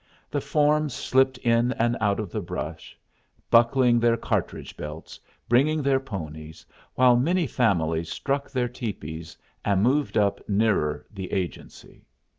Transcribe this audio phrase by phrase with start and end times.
[0.31, 2.97] The forms slipped in and out of the brush,
[3.51, 10.17] buckling their cartridge belts, bringing their ponies, while many families struck their tepees and moved
[10.17, 12.03] up nearer the agency.